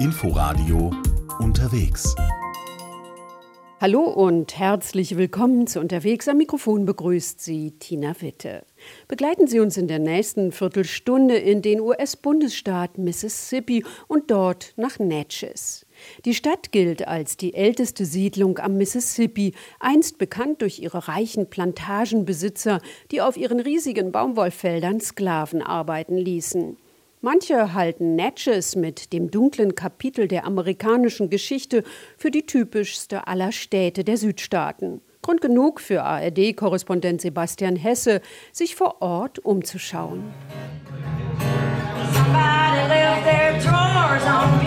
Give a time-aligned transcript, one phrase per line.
[0.00, 0.92] Inforadio
[1.40, 2.14] unterwegs.
[3.80, 6.28] Hallo und herzlich willkommen zu Unterwegs.
[6.28, 8.64] Am Mikrofon begrüßt Sie Tina Witte.
[9.08, 15.84] Begleiten Sie uns in der nächsten Viertelstunde in den US-Bundesstaat Mississippi und dort nach Natchez.
[16.24, 22.80] Die Stadt gilt als die älteste Siedlung am Mississippi, einst bekannt durch ihre reichen Plantagenbesitzer,
[23.10, 26.76] die auf ihren riesigen Baumwollfeldern Sklaven arbeiten ließen.
[27.20, 31.82] Manche halten Natchez mit dem dunklen Kapitel der amerikanischen Geschichte
[32.16, 35.00] für die typischste aller Städte der Südstaaten.
[35.20, 38.20] Grund genug für ARD-Korrespondent Sebastian Hesse,
[38.52, 40.32] sich vor Ort umzuschauen.
[42.12, 44.57] Somebody left their drawers on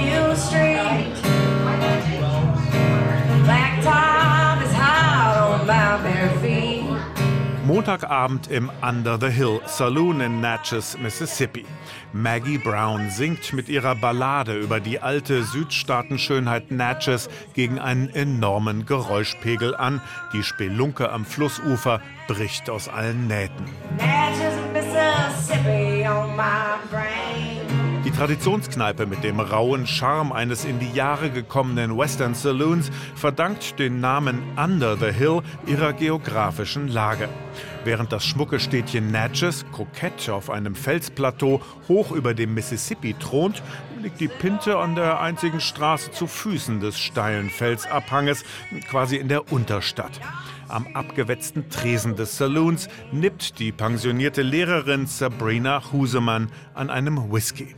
[7.82, 11.66] Montagabend im Under the Hill Saloon in Natchez, Mississippi.
[12.14, 19.76] Maggie Brown singt mit ihrer Ballade über die alte Südstaatenschönheit Natchez gegen einen enormen Geräuschpegel
[19.76, 20.00] an.
[20.32, 23.66] Die Spelunke am Flussufer bricht aus allen Nähten.
[24.00, 24.22] Die
[28.22, 34.44] Traditionskneipe mit dem rauen Charme eines in die Jahre gekommenen Western Saloons verdankt den Namen
[34.56, 37.30] Under the Hill ihrer geografischen Lage.
[37.84, 43.64] Während das schmucke Städtchen Natchez, kokett auf einem Felsplateau hoch über dem Mississippi thront,
[44.04, 48.44] liegt die Pinte an der einzigen Straße zu Füßen des steilen Felsabhanges,
[48.88, 50.22] quasi in der Unterstadt.
[50.68, 57.76] Am abgewetzten Tresen des Saloons nippt die pensionierte Lehrerin Sabrina Husemann an einem Whisky.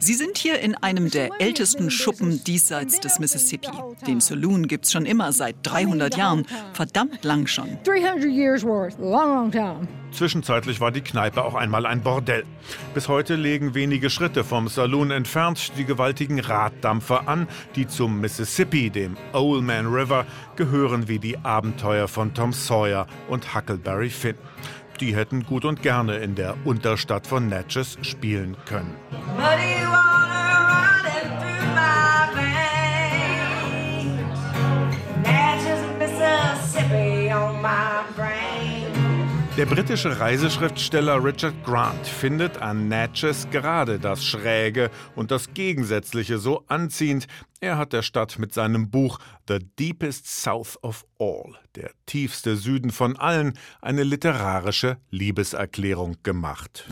[0.00, 3.70] Sie sind hier in einem der ältesten Schuppen diesseits des Mississippi.
[4.06, 7.78] Den Saloon gibt's schon immer seit 300 Jahren, verdammt lang schon.
[7.84, 9.88] 300 years worth, long, long time.
[10.12, 12.44] Zwischenzeitlich war die Kneipe auch einmal ein Bordell.
[12.94, 18.90] Bis heute legen wenige Schritte vom Saloon entfernt die gewaltigen Raddampfer an, die zum Mississippi,
[18.90, 20.26] dem Old Man River,
[20.56, 24.36] gehören wie die Abenteuer von Tom Sawyer und Huckleberry Finn.
[25.00, 28.94] Die hätten gut und gerne in der Unterstadt von Natchez spielen können.
[29.38, 29.79] Mississippi
[39.60, 46.64] der britische Reiseschriftsteller Richard Grant findet an Natchez gerade das Schräge und das Gegensätzliche so
[46.66, 47.26] anziehend,
[47.60, 52.90] er hat der Stadt mit seinem Buch The Deepest South of All, der tiefste Süden
[52.90, 56.86] von allen, eine literarische Liebeserklärung gemacht.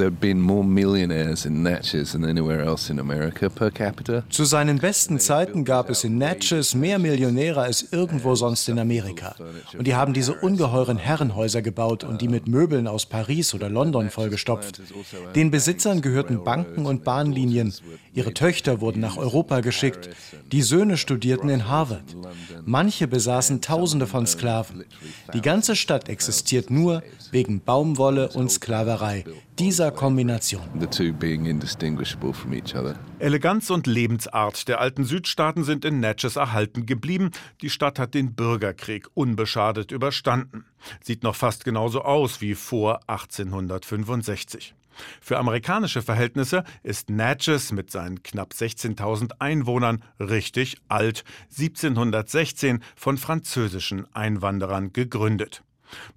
[4.28, 9.34] Zu seinen besten Zeiten gab es in Natchez mehr Millionäre als irgendwo sonst in Amerika.
[9.76, 14.10] Und die haben diese ungeheuren Herrenhäuser gebaut und die mit Möbeln aus Paris oder London
[14.10, 14.82] vollgestopft.
[15.34, 17.72] Den Besitzern gehörten Banken und Bahnlinien.
[18.12, 20.10] Ihre Töchter wurden nach Europa geschickt.
[20.52, 22.16] Die die Söhne studierten in Harvard.
[22.64, 24.86] Manche besaßen Tausende von Sklaven.
[25.32, 29.24] Die ganze Stadt existiert nur wegen Baumwolle und Sklaverei,
[29.58, 30.62] dieser Kombination.
[33.18, 37.30] Eleganz und Lebensart der alten Südstaaten sind in Natchez erhalten geblieben.
[37.60, 40.64] Die Stadt hat den Bürgerkrieg unbeschadet überstanden.
[41.02, 44.74] Sieht noch fast genauso aus wie vor 1865.
[45.20, 54.12] Für amerikanische Verhältnisse ist Natchez mit seinen knapp 16.000 Einwohnern richtig alt, 1716 von französischen
[54.14, 55.62] Einwanderern gegründet.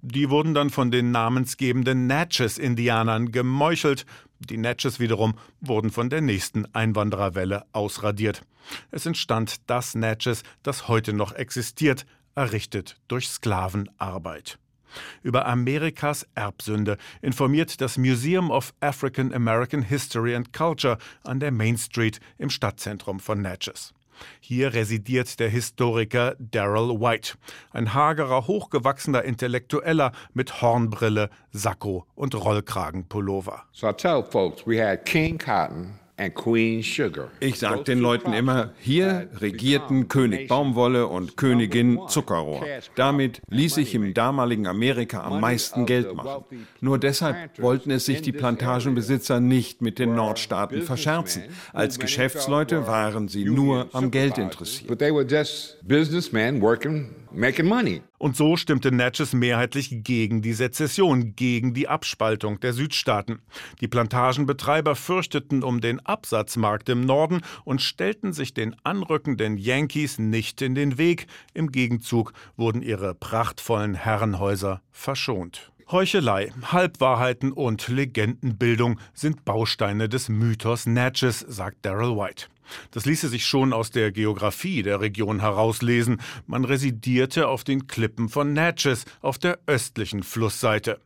[0.00, 4.06] Die wurden dann von den namensgebenden Natchez-Indianern gemeuchelt.
[4.38, 8.42] Die Natchez wiederum wurden von der nächsten Einwandererwelle ausradiert.
[8.90, 14.58] Es entstand das Natchez, das heute noch existiert, errichtet durch Sklavenarbeit.
[15.22, 21.78] Über Amerikas Erbsünde informiert das Museum of African American History and Culture an der Main
[21.78, 23.94] Street im Stadtzentrum von Natchez.
[24.40, 27.34] Hier residiert der Historiker Daryl White,
[27.72, 33.64] ein hagerer, hochgewachsener Intellektueller mit Hornbrille, Sakko und Rollkragenpullover.
[33.72, 35.98] So I tell folks we had King Cotton
[37.40, 42.64] ich sage den Leuten immer, hier regierten König Baumwolle und Königin Zuckerrohr.
[42.96, 46.44] Damit ließ sich im damaligen Amerika am meisten Geld machen.
[46.80, 51.44] Nur deshalb wollten es sich die Plantagenbesitzer nicht mit den Nordstaaten verscherzen.
[51.72, 54.90] Als Geschäftsleute waren sie nur am Geld interessiert.
[58.22, 63.40] Und so stimmte Natchez mehrheitlich gegen die Sezession, gegen die Abspaltung der Südstaaten.
[63.80, 70.62] Die Plantagenbetreiber fürchteten um den Absatzmarkt im Norden und stellten sich den anrückenden Yankees nicht
[70.62, 71.26] in den Weg.
[71.52, 75.71] Im Gegenzug wurden ihre prachtvollen Herrenhäuser verschont.
[75.92, 82.46] Heuchelei, Halbwahrheiten und Legendenbildung sind Bausteine des Mythos Natchez, sagt Daryl White.
[82.92, 86.22] Das ließe sich schon aus der Geografie der Region herauslesen.
[86.46, 90.98] Man residierte auf den Klippen von Natchez auf der östlichen Flussseite.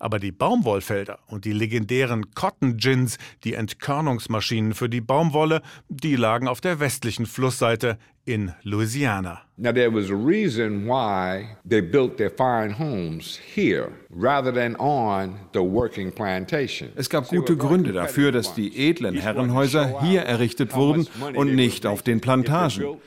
[0.00, 6.48] Aber die Baumwollfelder und die legendären Cotton Gins, die Entkörnungsmaschinen für die Baumwolle, die lagen
[6.48, 9.42] auf der westlichen Flussseite in Louisiana.
[9.58, 15.38] Now there was a reason why they built their fine homes here rather than on
[15.52, 16.90] the working plantation.
[16.96, 22.02] Es gab gute Gründe dafür, dass die edlen Herrenhäuser hier errichtet wurden und nicht auf
[22.02, 22.98] den Plantagen.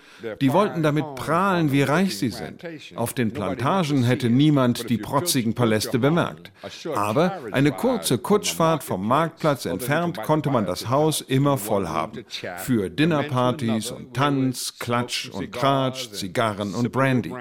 [0.41, 2.63] Die wollten damit prahlen, wie reich sie sind.
[2.95, 6.51] Auf den Plantagen hätte niemand die protzigen Paläste bemerkt.
[6.95, 12.23] Aber eine kurze Kutschfahrt vom Marktplatz entfernt konnte man das Haus immer voll haben.
[12.57, 17.31] Für Dinnerpartys und Tanz, Klatsch und Tratsch, Zigarren und Brandy.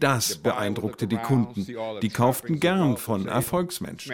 [0.00, 1.66] Das beeindruckte die Kunden.
[2.02, 4.12] Die kauften gern von Erfolgsmenschen.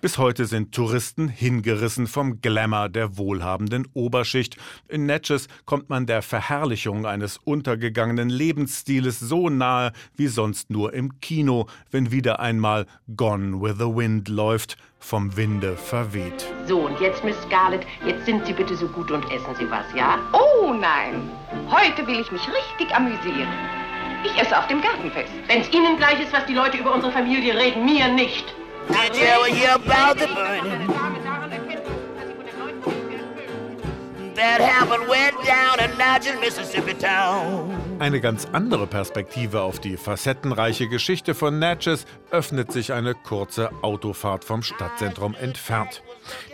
[0.00, 4.56] Bis heute sind Touristen hingerissen vom Glamour der wohlhabenden Oberschicht.
[4.88, 11.20] In Natchez kommt man der Verherrlichung eines untergegangenen Lebensstiles so nahe wie sonst nur im
[11.20, 12.86] Kino, wenn wieder einmal
[13.16, 16.46] Gone with the Wind läuft, vom Winde verweht.
[16.66, 19.86] So, und jetzt, Miss Scarlett, jetzt sind Sie bitte so gut und essen Sie was,
[19.94, 20.18] ja?
[20.32, 21.30] Oh nein,
[21.70, 23.48] heute will ich mich richtig amüsieren.
[24.24, 25.32] Ich esse auf dem Gartenfest.
[25.46, 28.44] Wenn's Ihnen gleich ist, was die Leute über unsere Familie reden, mir nicht.
[28.88, 31.27] Did you hear about the burning?
[37.98, 44.44] Eine ganz andere Perspektive auf die facettenreiche Geschichte von Natchez öffnet sich eine kurze Autofahrt
[44.44, 46.04] vom Stadtzentrum entfernt.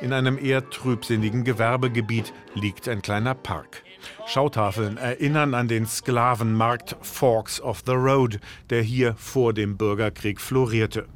[0.01, 3.83] In einem eher trübsinnigen Gewerbegebiet liegt ein kleiner Park.
[4.27, 8.41] Schautafeln erinnern an den Sklavenmarkt Forks of the Road,
[8.71, 11.07] der hier vor dem Bürgerkrieg florierte.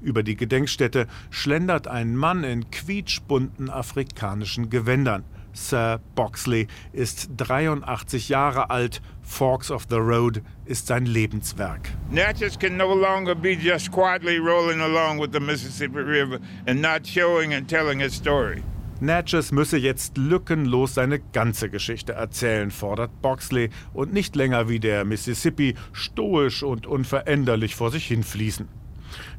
[0.00, 5.24] Über die Gedenkstätte schlendert ein Mann in quietschbunten afrikanischen Gewändern.
[5.52, 9.00] Sir Boxley ist 83 Jahre alt.
[9.22, 11.90] Forks of the Road ist sein Lebenswerk.
[12.10, 17.06] Natchez can no longer be just quietly rolling along with the Mississippi River and not
[17.06, 18.62] showing and telling its story.
[19.00, 25.04] Natchez müsse jetzt lückenlos seine ganze Geschichte erzählen, fordert Boxley, und nicht länger wie der
[25.04, 28.68] Mississippi stoisch und unveränderlich vor sich hinfließen.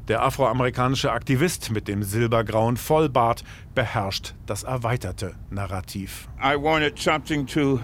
[0.08, 3.42] Der afroamerikanische Aktivist mit dem silbergrauen Vollbart
[3.74, 6.28] beherrscht das erweiterte Narrativ.
[6.38, 7.80] I wanted something to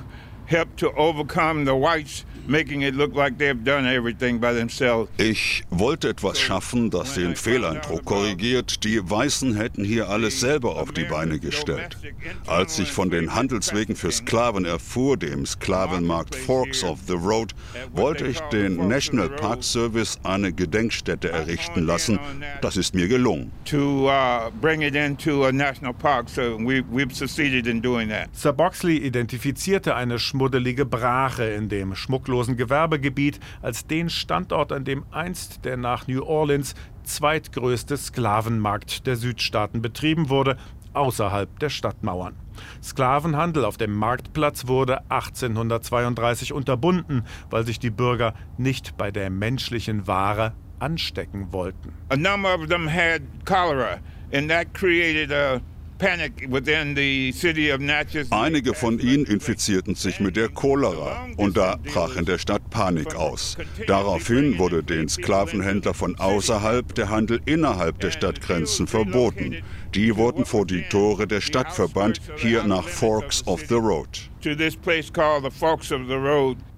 [0.51, 2.25] help to overcome the whites
[5.19, 10.91] ich wollte etwas schaffen, das den Fehleindruck korrigiert, die Weißen hätten hier alles selber auf
[10.91, 11.97] die Beine gestellt.
[12.47, 17.55] Als ich von den Handelswegen für Sklaven erfuhr, dem Sklavenmarkt Forks of the Road,
[17.93, 22.19] wollte ich den National Park Service eine Gedenkstätte errichten lassen.
[22.63, 23.53] Das ist mir gelungen.
[28.33, 34.85] Sir Boxley identifizierte eine schmuddelige Brache, in dem schmucklos kostenlosen Gewerbegebiet als den Standort, an
[34.85, 40.57] dem einst der nach New Orleans zweitgrößte Sklavenmarkt der Südstaaten betrieben wurde,
[40.95, 42.35] außerhalb der Stadtmauern.
[42.83, 50.07] Sklavenhandel auf dem Marktplatz wurde 1832 unterbunden, weil sich die Bürger nicht bei der menschlichen
[50.07, 51.93] Ware anstecken wollten.
[52.09, 53.99] A number of them had cholera
[54.33, 55.61] and that created a
[58.31, 63.15] Einige von ihnen infizierten sich mit der Cholera und da brach in der Stadt Panik
[63.15, 63.59] aus.
[63.87, 69.57] Daraufhin wurde den Sklavenhändler von außerhalb der Handel innerhalb der Stadtgrenzen verboten.
[69.95, 74.31] Die wurden vor die Tore der Stadt verbannt, hier nach Forks of the Road.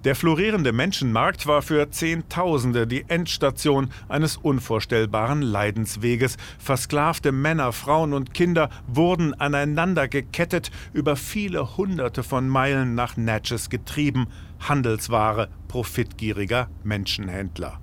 [0.03, 6.37] Der florierende Menschenmarkt war für Zehntausende die Endstation eines unvorstellbaren Leidensweges.
[6.59, 13.69] Versklavte Männer, Frauen und Kinder wurden aneinander gekettet, über viele Hunderte von Meilen nach Natchez
[13.69, 14.27] getrieben.
[14.59, 17.82] Handelsware profitgieriger Menschenhändler.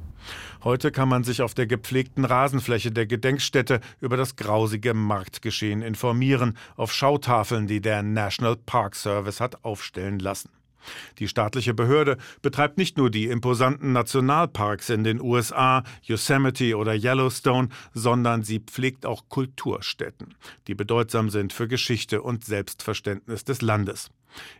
[0.62, 6.56] Heute kann man sich auf der gepflegten Rasenfläche der Gedenkstätte über das grausige Marktgeschehen informieren,
[6.76, 10.50] auf Schautafeln, die der National Park Service hat aufstellen lassen.
[11.18, 17.68] Die staatliche Behörde betreibt nicht nur die imposanten Nationalparks in den USA, Yosemite oder Yellowstone,
[17.94, 20.34] sondern sie pflegt auch Kulturstätten,
[20.66, 24.10] die bedeutsam sind für Geschichte und Selbstverständnis des Landes.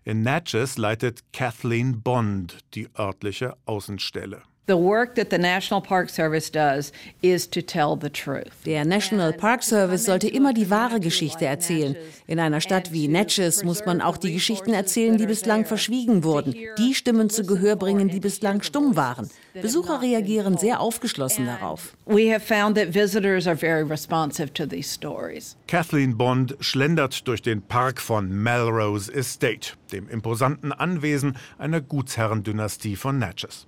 [0.05, 4.43] In Natchez leitet Kathleen Bond die örtliche Außenstelle.
[4.71, 8.53] The work that the National Park Service does is to tell the truth.
[8.65, 11.97] Der National Park Service sollte immer die wahre Geschichte erzählen.
[12.29, 16.55] In einer Stadt wie Natchez muss man auch die Geschichten erzählen, die bislang verschwiegen wurden,
[16.79, 19.29] die Stimmen zu Gehör bringen, die bislang stumm waren.
[19.55, 21.97] Besucher reagieren sehr aufgeschlossen darauf.
[22.07, 25.57] We have found that visitors are very responsive to these stories.
[25.67, 33.19] Kathleen Bond schlendert durch den Park von Melrose Estate, dem imposanten Anwesen einer Gutsherrendynastie von
[33.19, 33.67] Natchez.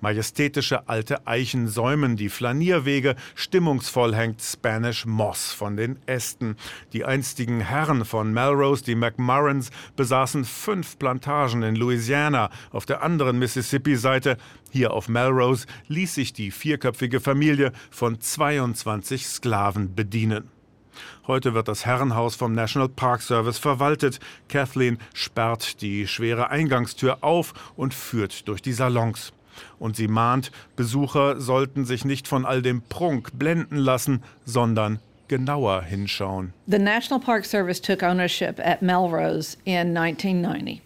[0.00, 6.56] Majestätische alte Eichen säumen die Flanierwege, stimmungsvoll hängt Spanish Moss von den Ästen.
[6.92, 12.50] Die einstigen Herren von Melrose, die McMurrans, besaßen fünf Plantagen in Louisiana.
[12.70, 14.36] Auf der anderen Mississippi-Seite,
[14.70, 20.50] hier auf Melrose, ließ sich die vierköpfige Familie von 22 Sklaven bedienen.
[21.26, 24.20] Heute wird das Herrenhaus vom National Park Service verwaltet.
[24.48, 29.32] Kathleen sperrt die schwere Eingangstür auf und führt durch die Salons.
[29.78, 35.82] Und sie mahnt, Besucher sollten sich nicht von all dem Prunk blenden lassen, sondern genauer
[35.82, 36.52] hinschauen.
[36.66, 40.80] The National Park Service took ownership at Melrose in 1990.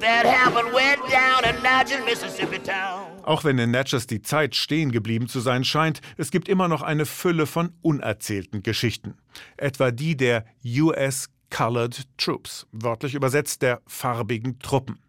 [0.00, 3.06] That happened way down in Natchez, Mississippi town.
[3.24, 6.82] Auch wenn in Natchez die Zeit stehen geblieben zu sein scheint, es gibt immer noch
[6.82, 9.16] eine Fülle von unerzählten Geschichten.
[9.56, 15.00] Etwa die der US Colored Troops, wörtlich übersetzt der farbigen Truppen.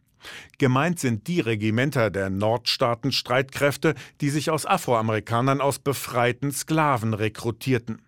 [0.58, 8.02] Gemeint sind die Regimenter der Nordstaaten-Streitkräfte, die sich aus Afroamerikanern aus befreiten Sklaven rekrutierten.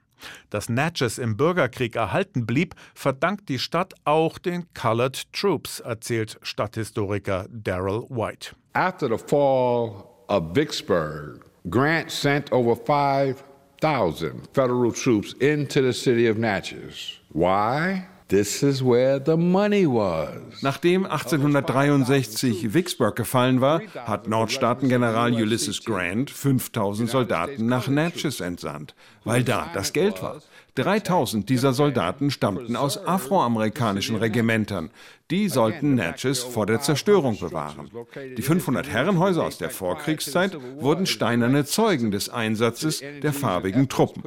[0.50, 7.46] Dass Natchez im Bürgerkrieg erhalten blieb, verdankt die Stadt auch den Colored Troops, erzählt Stadthistoriker
[7.50, 8.56] Daryl White.
[8.74, 16.38] After the fall of Vicksburg, Grant sent over 5,000 federal troops into the city of
[16.38, 17.20] Natchez.
[17.34, 18.08] Why?
[18.30, 20.62] This is where the money was.
[20.62, 28.94] Nachdem 1863 Vicksburg gefallen war, hat Nordstaatengeneral Ulysses Grant 5000 Soldaten nach Natchez entsandt,
[29.24, 30.44] weil da das Geld war.
[30.84, 34.90] 3000 dieser Soldaten stammten aus afroamerikanischen Regimentern.
[35.30, 37.90] Die sollten Natchez vor der Zerstörung bewahren.
[38.38, 44.24] Die 500 Herrenhäuser aus der Vorkriegszeit wurden steinerne Zeugen des Einsatzes der farbigen Truppen.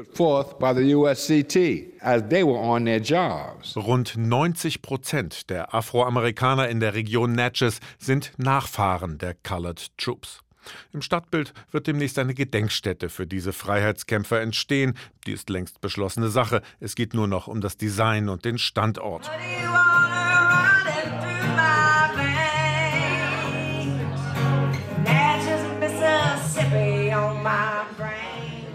[3.76, 10.42] Rund 90 Prozent der Afroamerikaner in der Region Natchez sind Nachfahren der Colored Troops.
[10.92, 14.96] Im Stadtbild wird demnächst eine Gedenkstätte für diese Freiheitskämpfer entstehen.
[15.26, 16.62] Die ist längst beschlossene Sache.
[16.80, 19.30] Es geht nur noch um das Design und den Standort.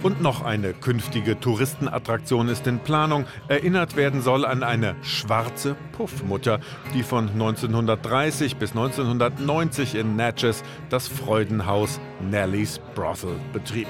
[0.03, 3.25] Und noch eine künftige Touristenattraktion ist in Planung.
[3.47, 6.59] Erinnert werden soll an eine schwarze Puffmutter,
[6.93, 13.87] die von 1930 bis 1990 in Natchez das Freudenhaus Nellies Brothel betrieb.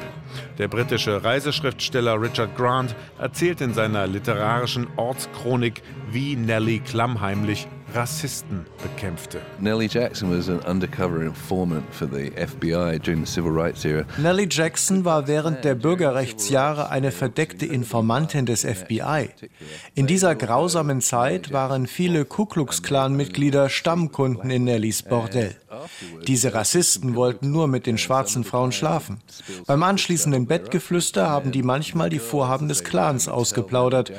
[0.58, 9.42] Der britische Reiseschriftsteller Richard Grant erzählt in seiner literarischen Ortschronik, wie Nellie klammheimlich Rassisten bekämpfte.
[9.60, 14.06] Nellie Jackson was an undercover informant for the FBI during the civil rights era.
[14.18, 19.30] Nellie Jackson war während der Bürgerrechtsjahre eine verdeckte Informantin des FBI.
[19.96, 25.56] In dieser grausamen Zeit waren viele Ku Klux Klan Mitglieder Stammkunden in Nellies Bordell.
[26.28, 29.20] Diese Rassisten wollten nur mit den schwarzen Frauen schlafen.
[29.66, 34.12] Beim anschließenden Bettgeflüster haben die manchmal die Vorhaben des Clans ausgeplaudert.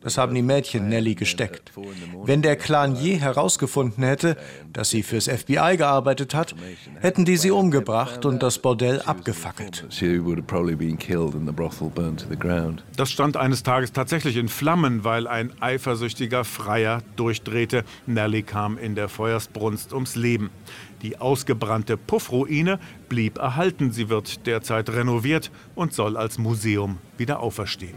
[0.00, 1.72] Das haben die Mädchen Nellie gesteckt.
[2.24, 4.36] Wenn der Clan je herausgefunden hätte,
[4.72, 6.54] dass sie fürs FBI gearbeitet hat,
[7.00, 9.86] hätten die sie umgebracht und das Bordell abgefackelt.
[12.96, 17.84] Das stand eines Tages tatsächlich in Flammen, weil ein eifersüchtiger Freier durchdrehte.
[18.06, 20.50] Nellie kam in der Feuersbrunst ums Leben.
[21.04, 22.80] Die ausgebrannte Puffruine
[23.10, 23.92] blieb erhalten.
[23.92, 27.94] Sie wird derzeit renoviert und soll als Museum wieder auferstehen.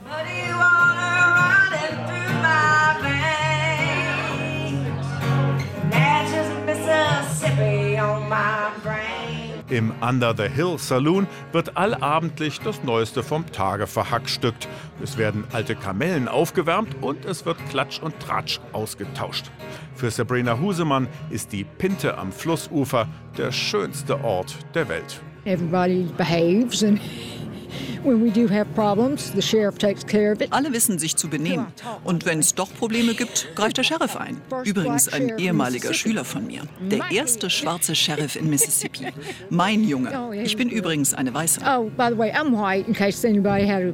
[9.69, 14.67] Im Under the Hill Saloon wird allabendlich das Neueste vom Tage verhackstückt.
[15.03, 19.51] Es werden alte Kamellen aufgewärmt und es wird Klatsch und Tratsch ausgetauscht.
[19.93, 23.07] Für Sabrina Husemann ist die Pinte am Flussufer
[23.37, 25.21] der schönste Ort der Welt.
[25.43, 26.99] Everybody behaves and
[30.49, 31.67] alle wissen sich zu benehmen.
[32.03, 34.41] Und wenn es doch Probleme gibt, greift der Sheriff ein.
[34.63, 36.63] Übrigens ein ehemaliger Schüler von mir.
[36.79, 39.07] Der erste schwarze Sheriff in Mississippi.
[39.49, 40.11] Mein Junge.
[40.19, 41.61] Oh, Ich bin übrigens eine Weiße.
[41.65, 43.93] Oh, by the way, I'm white, in case anybody had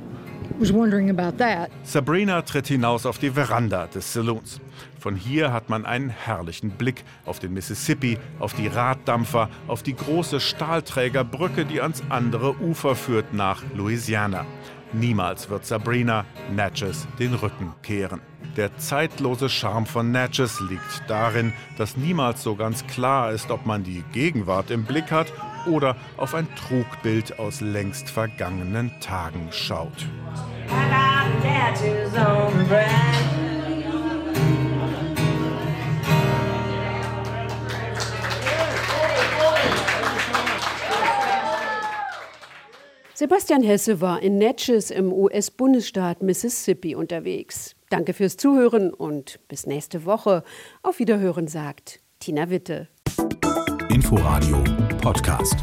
[0.63, 1.69] was wondering about that.
[1.83, 4.61] Sabrina tritt hinaus auf die Veranda des Saloons.
[4.97, 9.95] Von hier hat man einen herrlichen Blick auf den Mississippi, auf die Raddampfer, auf die
[9.95, 14.45] große Stahlträgerbrücke, die ans andere Ufer führt nach Louisiana.
[14.93, 16.23] Niemals wird Sabrina
[16.55, 18.21] Natchez den Rücken kehren.
[18.55, 23.83] Der zeitlose Charme von Natchez liegt darin, dass niemals so ganz klar ist, ob man
[23.83, 25.33] die Gegenwart im Blick hat
[25.65, 30.07] oder auf ein Trugbild aus längst vergangenen Tagen schaut.
[43.23, 47.73] Sebastian Hesse war in Natchez im US-Bundesstaat Mississippi unterwegs.
[47.89, 50.43] Danke fürs Zuhören und bis nächste Woche.
[50.81, 52.89] Auf Wiederhören sagt Tina Witte.
[53.89, 54.61] Inforadio
[55.01, 55.55] Podcast.